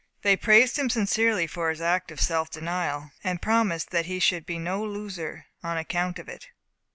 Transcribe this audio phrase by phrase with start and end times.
[0.23, 4.47] They praised him sincerely for his act of self denial, and promised that he should
[4.47, 6.47] be no loser on account of it.